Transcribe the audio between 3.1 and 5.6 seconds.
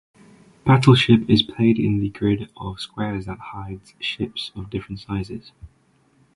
that hides ships of different sizes.